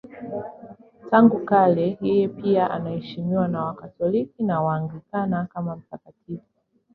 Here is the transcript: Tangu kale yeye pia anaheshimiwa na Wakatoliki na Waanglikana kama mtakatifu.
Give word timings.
Tangu 1.09 1.37
kale 1.45 1.95
yeye 2.03 2.27
pia 2.27 2.71
anaheshimiwa 2.71 3.47
na 3.47 3.65
Wakatoliki 3.65 4.43
na 4.43 4.61
Waanglikana 4.61 5.45
kama 5.45 5.75
mtakatifu. 5.75 6.45